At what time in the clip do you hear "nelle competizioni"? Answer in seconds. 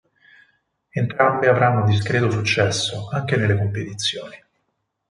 3.35-4.35